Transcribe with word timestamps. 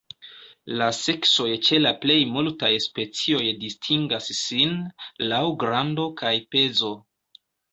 La 0.81 0.85
seksoj 0.99 1.49
ĉe 1.67 1.79
la 1.81 1.91
plej 2.05 2.15
multaj 2.37 2.71
specioj 2.87 3.43
distingas 3.65 4.33
sin 4.41 4.75
laŭ 5.35 5.43
grando 5.65 6.09
kaj 6.25 6.33
pezo. 6.57 6.95